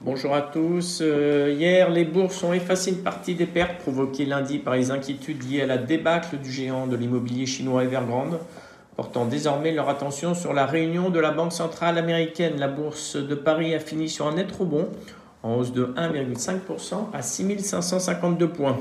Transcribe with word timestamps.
Bonjour 0.00 0.34
à 0.34 0.42
tous. 0.42 0.98
Euh, 1.00 1.54
hier, 1.56 1.88
les 1.88 2.04
bourses 2.04 2.42
ont 2.42 2.52
effacé 2.52 2.90
une 2.90 3.02
partie 3.02 3.34
des 3.34 3.46
pertes 3.46 3.78
provoquées 3.78 4.26
lundi 4.26 4.58
par 4.58 4.74
les 4.74 4.90
inquiétudes 4.90 5.48
liées 5.48 5.62
à 5.62 5.66
la 5.66 5.78
débâcle 5.78 6.38
du 6.38 6.50
géant 6.50 6.86
de 6.86 6.96
l'immobilier 6.96 7.46
chinois 7.46 7.84
Evergrande, 7.84 8.40
portant 8.96 9.24
désormais 9.24 9.72
leur 9.72 9.88
attention 9.88 10.34
sur 10.34 10.52
la 10.52 10.66
réunion 10.66 11.10
de 11.10 11.20
la 11.20 11.30
Banque 11.30 11.52
centrale 11.52 11.96
américaine. 11.96 12.54
La 12.58 12.68
bourse 12.68 13.16
de 13.16 13.34
Paris 13.34 13.72
a 13.74 13.78
fini 13.78 14.08
sur 14.08 14.26
un 14.26 14.34
net 14.34 14.50
rebond, 14.52 14.88
en 15.42 15.54
hausse 15.54 15.72
de 15.72 15.86
1,5% 15.96 17.12
à 17.12 17.22
6552 17.22 18.48
points. 18.48 18.78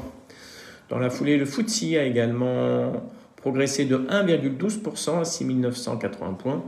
Dans 0.89 0.97
la 0.97 1.11
foulée, 1.11 1.37
le 1.37 1.45
FTSE 1.45 1.95
a 1.95 2.03
également 2.03 2.91
progressé 3.35 3.85
de 3.85 3.97
1,12% 3.97 5.21
à 5.21 5.25
6980 5.25 6.33
points 6.33 6.63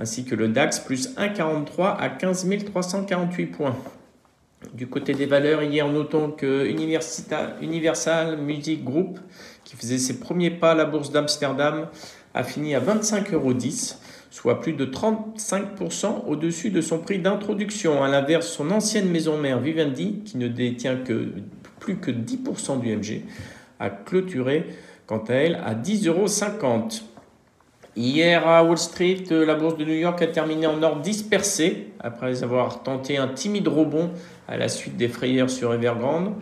ainsi 0.00 0.24
que 0.24 0.34
le 0.34 0.48
DAX 0.48 0.80
plus 0.80 1.14
1,43 1.16 1.96
à 1.98 2.08
15 2.08 2.48
348 2.64 3.46
points. 3.46 3.76
Du 4.72 4.86
côté 4.86 5.12
des 5.12 5.26
valeurs, 5.26 5.62
hier, 5.62 5.86
notons 5.88 6.30
que 6.30 6.66
Universal 7.60 8.38
Music 8.38 8.82
Group, 8.82 9.18
qui 9.64 9.76
faisait 9.76 9.98
ses 9.98 10.18
premiers 10.18 10.50
pas 10.50 10.72
à 10.72 10.74
la 10.74 10.86
bourse 10.86 11.12
d'Amsterdam, 11.12 11.88
a 12.32 12.44
fini 12.44 12.74
à 12.74 12.80
25,10 12.80 13.34
euros, 13.34 13.54
soit 14.30 14.60
plus 14.60 14.72
de 14.72 14.86
35% 14.86 16.24
au-dessus 16.26 16.70
de 16.70 16.80
son 16.80 16.98
prix 16.98 17.18
d'introduction. 17.18 18.02
À 18.02 18.08
l'inverse, 18.08 18.48
son 18.48 18.70
ancienne 18.70 19.10
maison 19.10 19.36
mère 19.36 19.60
Vivendi, 19.60 20.22
qui 20.24 20.38
ne 20.38 20.48
détient 20.48 20.96
que 20.96 21.28
plus 21.78 21.96
que 21.96 22.10
10% 22.10 22.80
du 22.80 22.96
MG, 22.96 23.22
a 23.78 23.90
clôturé 23.90 24.66
quant 25.06 25.24
à 25.28 25.34
elle 25.34 25.56
à 25.56 25.74
10,50 25.74 26.08
euros. 26.08 26.26
Hier 27.96 28.46
à 28.46 28.62
Wall 28.62 28.78
Street, 28.78 29.24
euh, 29.32 29.44
la 29.44 29.56
bourse 29.56 29.76
de 29.76 29.84
New 29.84 29.94
York 29.94 30.22
a 30.22 30.28
terminé 30.28 30.66
en 30.68 30.80
ordre 30.80 31.02
dispersé 31.02 31.88
après 31.98 32.44
avoir 32.44 32.84
tenté 32.84 33.16
un 33.16 33.26
timide 33.26 33.66
rebond 33.66 34.10
à 34.46 34.56
la 34.56 34.68
suite 34.68 34.96
des 34.96 35.08
frayeurs 35.08 35.50
sur 35.50 35.74
Evergrande. 35.74 36.34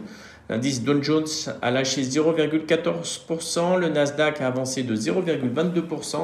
L'indice 0.50 0.82
Dow 0.82 1.02
Jones 1.02 1.26
a 1.62 1.70
lâché 1.70 2.02
0,14%, 2.02 3.78
le 3.78 3.88
Nasdaq 3.88 4.42
a 4.42 4.46
avancé 4.46 4.82
de 4.82 4.94
0,22%, 4.94 6.16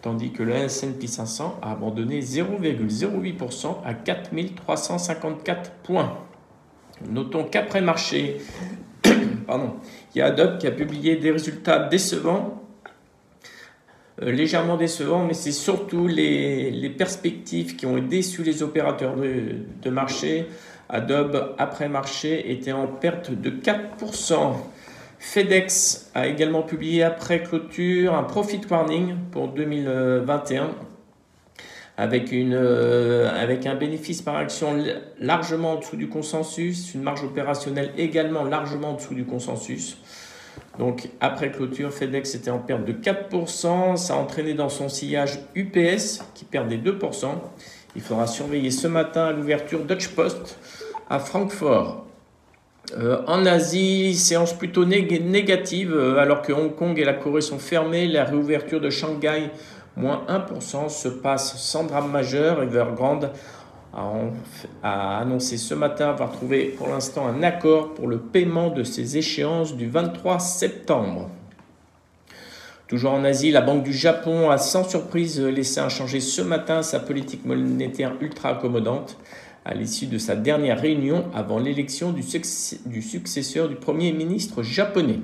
tandis 0.00 0.32
que 0.32 0.42
le 0.42 0.54
S&P 0.54 1.06
500 1.06 1.58
a 1.60 1.72
abandonné 1.72 2.20
0,08% 2.20 3.76
à 3.84 3.92
4354 3.92 5.72
points. 5.82 6.18
Notons 7.06 7.44
qu'après 7.44 7.82
marché, 7.82 8.38
pardon, 9.46 9.74
il 10.14 10.18
y 10.18 10.22
a 10.22 10.26
Adobe 10.26 10.56
qui 10.56 10.66
a 10.66 10.70
publié 10.70 11.16
des 11.16 11.32
résultats 11.32 11.80
décevants 11.80 12.62
légèrement 14.20 14.76
décevant, 14.76 15.24
mais 15.24 15.34
c'est 15.34 15.52
surtout 15.52 16.06
les, 16.06 16.94
perspectives 16.96 17.76
qui 17.76 17.86
ont 17.86 17.98
déçu 17.98 18.42
les 18.42 18.62
opérateurs 18.62 19.16
de, 19.16 19.90
marché. 19.90 20.46
Adobe, 20.88 21.54
après 21.58 21.88
marché, 21.88 22.52
était 22.52 22.72
en 22.72 22.86
perte 22.86 23.30
de 23.32 23.50
4%. 23.50 24.54
FedEx 25.18 26.10
a 26.14 26.26
également 26.26 26.62
publié 26.62 27.02
après 27.02 27.42
clôture 27.42 28.14
un 28.14 28.24
profit 28.24 28.60
warning 28.70 29.16
pour 29.32 29.48
2021 29.48 30.70
avec, 31.96 32.32
une, 32.32 32.54
euh, 32.54 33.30
avec 33.40 33.66
un 33.66 33.74
bénéfice 33.74 34.20
par 34.20 34.36
action 34.36 34.76
largement 35.20 35.72
en 35.72 35.76
dessous 35.76 35.96
du 35.96 36.08
consensus, 36.08 36.92
une 36.94 37.02
marge 37.02 37.22
opérationnelle 37.22 37.92
également 37.96 38.44
largement 38.44 38.90
en 38.90 38.94
dessous 38.94 39.14
du 39.14 39.24
consensus. 39.24 39.98
Donc 40.78 41.08
après 41.20 41.50
clôture, 41.50 41.92
FedEx 41.92 42.34
était 42.34 42.50
en 42.50 42.58
perte 42.58 42.84
de 42.84 42.92
4%. 42.92 43.96
Ça 43.96 44.14
a 44.14 44.16
entraîné 44.16 44.54
dans 44.54 44.68
son 44.68 44.88
sillage 44.88 45.38
UPS 45.54 46.22
qui 46.34 46.44
perdait 46.44 46.78
2%. 46.78 47.26
Il 47.96 48.02
faudra 48.02 48.26
surveiller 48.26 48.70
ce 48.70 48.88
matin 48.88 49.26
à 49.26 49.32
l'ouverture 49.32 49.84
Dutch 49.84 50.08
Post 50.08 50.58
à 51.08 51.18
Francfort. 51.18 52.04
Euh, 52.98 53.22
en 53.26 53.46
Asie, 53.46 54.14
séance 54.14 54.52
plutôt 54.52 54.84
négative, 54.84 55.92
euh, 55.94 56.18
alors 56.18 56.42
que 56.42 56.52
Hong 56.52 56.74
Kong 56.74 56.98
et 56.98 57.04
la 57.04 57.14
Corée 57.14 57.40
sont 57.40 57.58
fermés. 57.58 58.06
La 58.06 58.24
réouverture 58.24 58.80
de 58.80 58.90
Shanghai, 58.90 59.50
moins 59.96 60.22
1%, 60.28 60.88
se 60.90 61.08
passe 61.08 61.56
sans 61.56 61.84
drame 61.84 62.10
majeur. 62.10 62.62
Evergrande 62.62 63.30
a, 64.82 65.18
annoncé 65.18 65.56
ce 65.56 65.74
matin 65.74 66.08
avoir 66.08 66.32
trouvé 66.32 66.74
pour 66.76 66.88
l'instant 66.88 67.26
un 67.26 67.42
accord 67.42 67.94
pour 67.94 68.08
le 68.08 68.18
paiement 68.18 68.70
de 68.70 68.82
ses 68.82 69.16
échéances 69.16 69.76
du 69.76 69.88
23 69.88 70.38
septembre. 70.38 71.30
Toujours 72.88 73.12
en 73.12 73.24
Asie, 73.24 73.50
la 73.50 73.62
Banque 73.62 73.82
du 73.82 73.92
Japon 73.92 74.50
a 74.50 74.58
sans 74.58 74.88
surprise 74.88 75.40
laissé 75.40 75.80
inchanger 75.80 76.20
ce 76.20 76.42
matin 76.42 76.82
sa 76.82 77.00
politique 77.00 77.44
monétaire 77.44 78.12
ultra 78.20 78.50
accommodante 78.50 79.16
à 79.64 79.74
l'issue 79.74 80.06
de 80.06 80.18
sa 80.18 80.36
dernière 80.36 80.78
réunion 80.78 81.24
avant 81.34 81.58
l'élection 81.58 82.12
du, 82.12 82.22
du 82.86 83.02
successeur 83.02 83.68
du 83.68 83.76
Premier 83.76 84.12
ministre 84.12 84.62
japonais. 84.62 85.20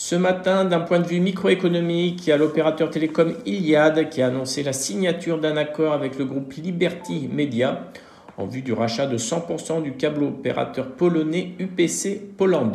Ce 0.00 0.14
matin, 0.14 0.64
d'un 0.64 0.78
point 0.78 1.00
de 1.00 1.08
vue 1.08 1.18
microéconomique, 1.18 2.24
il 2.24 2.30
y 2.30 2.32
a 2.32 2.36
l'opérateur 2.36 2.88
télécom 2.88 3.34
Iliad 3.46 4.08
qui 4.10 4.22
a 4.22 4.28
annoncé 4.28 4.62
la 4.62 4.72
signature 4.72 5.40
d'un 5.40 5.56
accord 5.56 5.92
avec 5.92 6.20
le 6.20 6.24
groupe 6.24 6.52
Liberty 6.52 7.28
Media 7.32 7.90
en 8.36 8.46
vue 8.46 8.62
du 8.62 8.72
rachat 8.72 9.08
de 9.08 9.18
100% 9.18 9.82
du 9.82 9.94
câble 9.94 10.22
opérateur 10.22 10.92
polonais 10.92 11.50
UPC 11.58 12.20
Poland. 12.36 12.70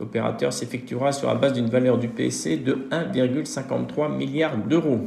L'opérateur 0.00 0.52
s'effectuera 0.52 1.12
sur 1.12 1.28
la 1.28 1.36
base 1.36 1.52
d'une 1.52 1.68
valeur 1.68 1.96
du 1.96 2.08
PSC 2.08 2.56
de 2.56 2.88
1,53 2.90 4.12
milliard 4.12 4.56
d'euros. 4.56 4.98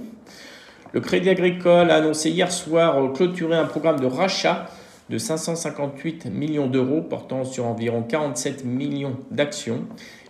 Le 0.94 1.02
Crédit 1.02 1.30
Agricole 1.30 1.92
a 1.92 1.96
annoncé 1.96 2.30
hier 2.30 2.50
soir 2.50 3.12
clôturer 3.12 3.58
un 3.58 3.66
programme 3.66 4.00
de 4.00 4.06
rachat 4.06 4.68
de 5.10 5.18
558 5.18 6.28
millions 6.28 6.68
d'euros 6.68 7.02
portant 7.02 7.44
sur 7.44 7.66
environ 7.66 8.04
47 8.04 8.64
millions 8.64 9.18
d'actions. 9.32 9.86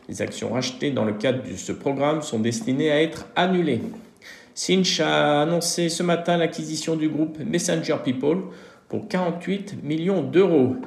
Les 0.07 0.21
actions 0.21 0.53
rachetées 0.53 0.91
dans 0.91 1.03
le 1.03 1.13
cadre 1.13 1.43
de 1.43 1.55
ce 1.55 1.73
programme 1.73 2.21
sont 2.21 2.39
destinées 2.39 2.91
à 2.91 3.01
être 3.01 3.27
annulées. 3.35 3.81
Cinch 4.55 5.01
a 5.01 5.41
annoncé 5.41 5.89
ce 5.89 6.01
matin 6.01 6.37
l'acquisition 6.37 6.95
du 6.95 7.09
groupe 7.09 7.37
Messenger 7.39 7.97
People 8.03 8.43
pour 8.87 9.07
48 9.07 9.83
millions 9.83 10.21
d'euros. 10.21 10.77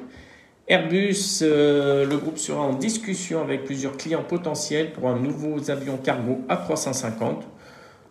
Airbus, 0.67 1.39
euh, 1.41 2.05
le 2.05 2.17
groupe 2.17 2.37
sera 2.37 2.61
en 2.61 2.73
discussion 2.73 3.41
avec 3.41 3.65
plusieurs 3.65 3.95
clients 3.97 4.23
potentiels 4.23 4.91
pour 4.91 5.07
un 5.09 5.19
nouveau 5.19 5.69
avion 5.69 5.97
cargo 5.97 6.39
A350, 6.49 7.41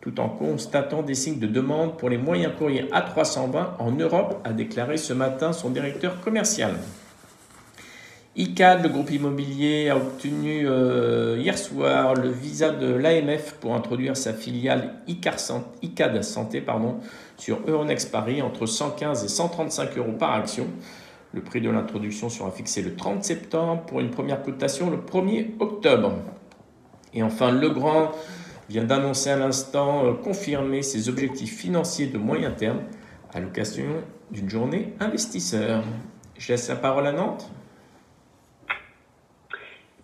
tout 0.00 0.20
en 0.20 0.28
constatant 0.28 1.02
des 1.02 1.14
signes 1.14 1.38
de 1.38 1.46
demande 1.46 1.96
pour 1.96 2.08
les 2.08 2.18
moyens 2.18 2.52
courriers 2.56 2.88
A320 2.92 3.78
en 3.78 3.90
Europe, 3.92 4.40
a 4.44 4.52
déclaré 4.52 4.96
ce 4.96 5.12
matin 5.12 5.52
son 5.52 5.70
directeur 5.70 6.20
commercial. 6.20 6.74
ICAD, 8.36 8.84
le 8.84 8.88
groupe 8.88 9.10
immobilier, 9.10 9.88
a 9.88 9.96
obtenu 9.96 10.62
euh, 10.64 11.36
hier 11.40 11.58
soir 11.58 12.14
le 12.14 12.28
visa 12.28 12.70
de 12.70 12.86
l'AMF 12.86 13.54
pour 13.54 13.74
introduire 13.74 14.16
sa 14.16 14.32
filiale 14.32 15.02
ICAD 15.08 16.22
Santé 16.22 16.64
sur 17.36 17.58
Euronext 17.66 18.12
Paris 18.12 18.40
entre 18.40 18.66
115 18.66 19.24
et 19.24 19.28
135 19.28 19.98
euros 19.98 20.12
par 20.12 20.32
action. 20.34 20.68
Le 21.32 21.40
prix 21.40 21.60
de 21.60 21.70
l'introduction 21.70 22.28
sera 22.28 22.52
fixé 22.52 22.82
le 22.82 22.94
30 22.94 23.24
septembre 23.24 23.82
pour 23.86 23.98
une 23.98 24.10
première 24.10 24.42
cotation 24.42 24.90
le 24.90 24.98
1er 24.98 25.50
octobre. 25.58 26.12
Et 27.12 27.24
enfin, 27.24 27.50
Legrand 27.50 28.12
vient 28.68 28.84
d'annoncer 28.84 29.30
à 29.30 29.36
l'instant 29.36 30.06
euh, 30.06 30.12
confirmer 30.12 30.82
ses 30.84 31.08
objectifs 31.08 31.56
financiers 31.56 32.06
de 32.06 32.18
moyen 32.18 32.52
terme 32.52 32.82
à 33.34 33.40
l'occasion 33.40 33.86
d'une 34.30 34.48
journée 34.48 34.94
investisseur. 35.00 35.82
Je 36.38 36.52
laisse 36.52 36.68
la 36.68 36.76
parole 36.76 37.08
à 37.08 37.12
Nantes. 37.12 37.50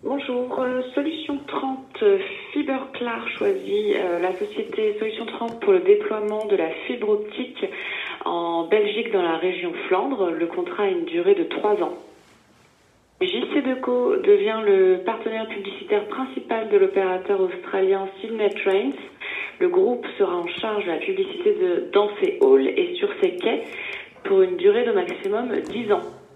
Bonjour, 0.07 0.57
euh, 0.61 0.83
Solution 0.95 1.37
30 1.47 1.79
euh, 2.01 2.19
Fiberclar 2.53 3.27
choisit 3.27 3.97
euh, 3.97 4.19
la 4.19 4.33
société 4.37 4.95
Solution 4.99 5.25
30 5.25 5.59
pour 5.59 5.73
le 5.73 5.79
déploiement 5.79 6.45
de 6.45 6.55
la 6.55 6.69
fibre 6.87 7.09
optique 7.09 7.65
en 8.23 8.67
Belgique 8.67 9.11
dans 9.11 9.21
la 9.21 9.35
région 9.35 9.73
Flandre. 9.89 10.31
Le 10.31 10.47
contrat 10.47 10.83
a 10.83 10.87
une 10.87 11.03
durée 11.03 11.35
de 11.35 11.43
3 11.43 11.83
ans. 11.83 11.97
JC 13.19 13.61
Deco 13.61 14.15
devient 14.15 14.61
le 14.65 15.01
partenaire 15.05 15.49
publicitaire 15.49 16.07
principal 16.07 16.69
de 16.69 16.77
l'opérateur 16.77 17.41
australien 17.41 18.07
Sydney 18.21 18.49
Trains. 18.63 18.95
Le 19.59 19.67
groupe 19.67 20.07
sera 20.17 20.37
en 20.37 20.47
charge 20.47 20.85
de 20.85 20.91
la 20.91 20.99
publicité 20.99 21.53
de, 21.53 21.89
dans 21.91 22.09
ses 22.21 22.39
halls 22.41 22.69
et 22.79 22.95
sur 22.95 23.09
ses 23.21 23.35
quais 23.35 23.63
pour 24.23 24.41
une 24.41 24.55
durée 24.55 24.85
de 24.85 24.93
maximum 24.93 25.51
10 25.69 25.91
ans. 25.91 26.26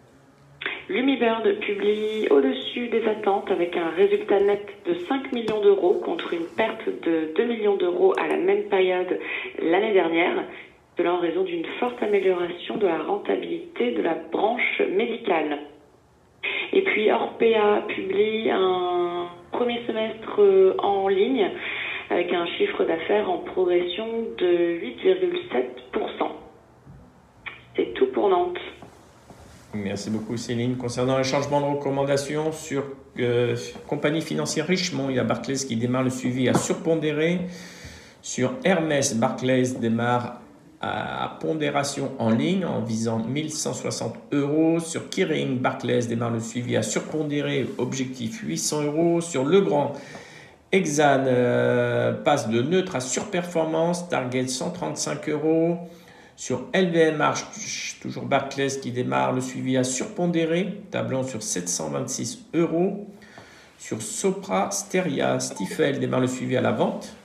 Lumibird 0.91 1.57
publie 1.61 2.27
au-dessus 2.29 2.89
des 2.89 3.07
attentes 3.07 3.49
avec 3.49 3.77
un 3.77 3.91
résultat 3.91 4.41
net 4.41 4.67
de 4.85 4.93
5 4.93 5.31
millions 5.31 5.61
d'euros 5.61 6.01
contre 6.03 6.33
une 6.33 6.47
perte 6.57 6.85
de 6.85 7.31
2 7.33 7.45
millions 7.45 7.77
d'euros 7.77 8.13
à 8.19 8.27
la 8.27 8.35
même 8.35 8.63
période 8.63 9.17
l'année 9.61 9.93
dernière, 9.93 10.43
cela 10.97 11.13
en 11.13 11.19
raison 11.19 11.43
d'une 11.43 11.63
forte 11.79 12.03
amélioration 12.03 12.75
de 12.75 12.88
la 12.88 13.03
rentabilité 13.03 13.91
de 13.91 14.01
la 14.01 14.15
branche 14.15 14.81
médicale. 14.91 15.59
Et 16.73 16.81
puis 16.81 17.09
Orpea 17.09 17.85
publie 17.88 18.51
un 18.51 19.29
premier 19.53 19.81
semestre 19.88 20.41
en 20.79 21.07
ligne 21.07 21.51
avec 22.09 22.33
un 22.33 22.45
chiffre 22.57 22.83
d'affaires 22.83 23.29
en 23.29 23.38
progression 23.38 24.07
de 24.38 24.77
8,7%. 24.81 26.27
C'est 27.77 27.93
tout 27.93 28.07
pour 28.07 28.27
Nantes. 28.27 28.59
Merci 29.83 30.10
beaucoup 30.10 30.38
Céline. 30.38 30.78
Concernant 30.78 31.16
un 31.16 31.24
changement 31.24 31.60
de 31.62 31.66
recommandation 31.78 32.51
sur 32.51 32.83
euh, 33.19 33.56
compagnie 33.88 34.22
financière 34.22 34.68
Richemont, 34.68 35.10
il 35.10 35.16
y 35.16 35.19
a 35.19 35.24
Barclays 35.24 35.56
qui 35.56 35.75
démarre 35.75 36.04
le 36.04 36.10
suivi 36.10 36.48
à 36.50 36.54
surpondérer. 36.54 37.42
Sur 38.22 38.54
Hermès, 38.63 39.16
Barclays 39.16 39.74
démarre 39.80 40.42
à 40.81 41.38
pondération 41.39 42.12
en 42.19 42.30
ligne 42.30 42.66
en 42.66 42.81
visant 42.81 43.19
1160 43.19 44.16
euros. 44.31 44.80
Sur 44.80 45.10
Kering, 45.10 45.60
Barclays 45.60 46.06
démarre 46.07 46.31
le 46.31 46.39
suivi 46.39 46.77
à 46.77 46.84
surpondérer, 46.84 47.68
objectif 47.77 48.42
800 48.44 48.84
euros. 48.84 49.22
Sur 49.22 49.45
Legrand, 49.45 49.94
Exane 50.72 51.25
euh, 51.27 52.13
passe 52.13 52.50
de 52.50 52.62
neutre 52.62 52.95
à 52.95 53.00
surperformance, 53.00 54.07
target 54.10 54.48
135 54.48 55.30
euros. 55.30 55.77
Sur 56.36 56.68
LVMH, 56.74 58.00
toujours 58.01 58.25
Barclays 58.25 58.80
qui 58.81 58.92
démarre 58.92 59.33
le 59.33 59.42
suivi 59.42 59.78
à 59.78 59.83
surpondérer, 59.83 60.81
tablant 60.89 61.24
sur 61.24 61.44
726 61.44 62.45
euros. 62.54 63.07
Sur 63.78 64.01
Sopra 64.01 64.72
Steria, 64.72 65.39
Stifel 65.39 66.00
démarre 66.00 66.22
le 66.22 66.28
suivi 66.28 66.56
à 66.56 66.62
la 66.62 66.72
vente, 66.72 67.16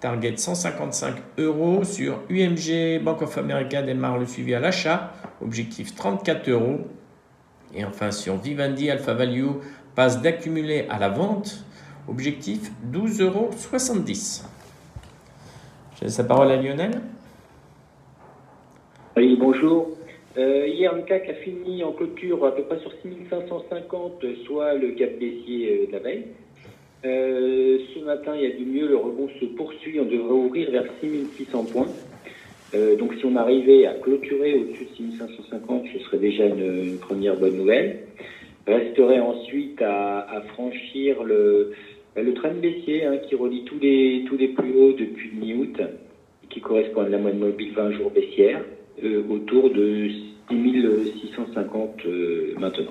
target 0.00 0.36
155 0.36 1.16
euros. 1.38 1.84
Sur 1.84 2.20
UMG, 2.30 3.02
Bank 3.02 3.22
of 3.22 3.36
America 3.38 3.82
démarre 3.82 4.18
le 4.18 4.26
suivi 4.26 4.54
à 4.54 4.60
l'achat, 4.60 5.12
objectif 5.42 5.94
34 5.94 6.48
euros. 6.48 6.80
Et 7.74 7.84
enfin 7.84 8.10
sur 8.10 8.36
Vivendi, 8.38 8.90
Alpha 8.90 9.14
Value 9.14 9.48
passe 9.94 10.22
d'accumuler 10.22 10.86
à 10.88 10.98
la 10.98 11.10
vente, 11.10 11.64
objectif 12.08 12.70
12,70 12.92 13.22
euros. 13.22 13.50
Je 15.98 16.04
laisse 16.04 16.18
la 16.18 16.24
parole 16.24 16.50
à 16.50 16.56
Lionel. 16.56 17.02
Bonjour. 19.50 19.96
Euh, 20.36 20.66
hier, 20.66 20.94
le 20.94 21.00
CAC 21.04 21.26
a 21.30 21.32
fini 21.32 21.82
en 21.82 21.92
clôture 21.92 22.44
à 22.44 22.54
peu 22.54 22.64
près 22.64 22.78
sur 22.80 22.92
6550, 23.00 24.22
soit 24.44 24.74
le 24.74 24.90
cap 24.90 25.18
baissier 25.18 25.70
euh, 25.70 25.86
de 25.86 25.92
la 25.92 25.98
veille. 26.00 26.24
Euh, 27.06 27.78
ce 27.94 28.00
matin, 28.00 28.32
il 28.36 28.42
y 28.42 28.52
a 28.52 28.54
du 28.54 28.66
mieux, 28.66 28.86
le 28.86 28.96
rebond 28.98 29.30
se 29.40 29.46
poursuit, 29.46 29.98
on 30.00 30.04
devrait 30.04 30.34
ouvrir 30.34 30.70
vers 30.70 30.84
6600 31.00 31.64
points. 31.72 31.88
donc 32.98 33.14
si 33.14 33.24
on 33.24 33.36
arrivait 33.36 33.86
à 33.86 33.94
clôturer 33.94 34.54
au-dessus 34.54 34.84
de 34.84 35.16
6550, 35.16 35.84
ce 35.94 35.98
serait 36.00 36.18
déjà 36.18 36.44
une, 36.44 36.98
première 36.98 37.36
bonne 37.36 37.56
nouvelle. 37.56 38.00
Resterait 38.66 39.20
ensuite 39.20 39.80
à, 39.80 40.42
franchir 40.52 41.22
le, 41.24 41.72
le 42.16 42.34
train 42.34 42.50
baissier 42.50 43.06
hein, 43.06 43.16
qui 43.26 43.34
relie 43.34 43.64
tous 43.64 43.78
les, 43.80 44.26
tous 44.28 44.36
les 44.36 44.48
plus 44.48 44.74
hauts 44.76 44.92
depuis 44.92 45.30
mi-août, 45.40 45.80
qui 46.50 46.60
correspond 46.60 47.00
à 47.00 47.08
la 47.08 47.16
moyenne 47.16 47.40
mobile 47.40 47.72
20 47.74 47.92
jours 47.92 48.10
baissière. 48.10 48.62
Euh, 49.04 49.22
autour 49.30 49.70
de 49.70 50.08
6650 50.48 52.04
euh, 52.06 52.54
maintenant. 52.58 52.90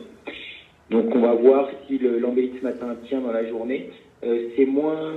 Donc 0.90 1.14
on 1.14 1.20
va 1.20 1.34
voir 1.34 1.70
si 1.86 1.98
l'embellie 1.98 2.52
ce 2.58 2.64
matin 2.64 2.96
tient 3.10 3.20
dans 3.20 3.34
la 3.34 3.46
journée. 3.46 3.90
Euh, 4.24 4.48
c'est 4.56 4.66
moins, 4.66 5.16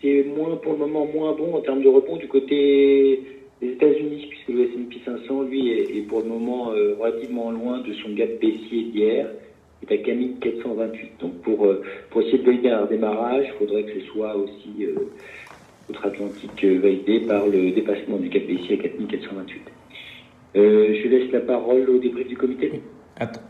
c'est 0.00 0.24
moins 0.24 0.56
pour 0.56 0.72
le 0.72 0.78
moment 0.78 1.04
moins 1.04 1.32
bon 1.34 1.54
en 1.54 1.60
termes 1.60 1.82
de 1.82 1.88
rebond 1.88 2.16
du 2.16 2.28
côté 2.28 3.20
des 3.60 3.72
États-Unis, 3.72 4.28
puisque 4.30 4.48
le 4.48 4.64
S&P 4.64 4.96
500 5.04 5.42
lui 5.42 5.68
est, 5.70 6.08
pour 6.08 6.20
le 6.20 6.28
moment 6.28 6.72
relativement 6.98 7.50
loin 7.50 7.80
de 7.80 7.92
son 8.02 8.14
gap 8.14 8.30
baissier 8.40 8.84
d'hier, 8.84 9.28
est 9.82 9.92
à 9.92 9.98
4428. 9.98 11.10
Donc 11.20 11.34
pour 11.42 11.68
pour 12.08 12.22
essayer 12.22 12.38
de 12.38 12.44
valider 12.44 12.70
un 12.70 12.86
démarrage, 12.86 13.48
il 13.48 13.58
faudrait 13.58 13.82
que 13.82 14.00
ce 14.00 14.06
soit 14.06 14.34
aussi 14.34 14.86
outre-Atlantique 15.90 16.64
validé 16.64 17.20
par 17.20 17.46
le 17.46 17.72
dépassement 17.72 18.16
du 18.16 18.30
gap 18.30 18.46
baissier 18.46 18.78
à 18.78 18.82
4428. 18.82 19.75
Euh, 20.56 20.94
je 21.02 21.08
laisse 21.08 21.30
la 21.32 21.40
parole 21.40 21.88
au 21.90 21.98
débrief 21.98 22.28
du 22.28 22.36
comité. 22.36 22.82
Attends. 23.18 23.42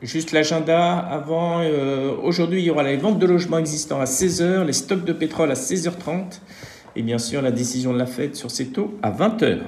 Juste 0.00 0.32
l'agenda 0.32 0.98
avant. 0.98 1.60
Euh, 1.60 2.12
aujourd'hui, 2.22 2.60
il 2.60 2.66
y 2.66 2.70
aura 2.70 2.82
les 2.82 2.96
ventes 2.96 3.18
de 3.18 3.26
logements 3.26 3.58
existants 3.58 4.00
à 4.00 4.04
16h, 4.04 4.64
les 4.64 4.72
stocks 4.72 5.04
de 5.04 5.12
pétrole 5.12 5.50
à 5.50 5.54
16h30 5.54 6.40
et 6.96 7.02
bien 7.02 7.18
sûr 7.18 7.40
la 7.40 7.50
décision 7.50 7.92
de 7.92 7.98
la 7.98 8.06
Fed 8.06 8.34
sur 8.34 8.50
ces 8.50 8.68
taux 8.68 8.94
à 9.02 9.10
20h. 9.10 9.60